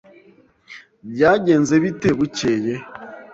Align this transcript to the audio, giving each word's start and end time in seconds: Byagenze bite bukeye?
Byagenze 1.11 1.73
bite 1.83 2.09
bukeye? 2.19 2.73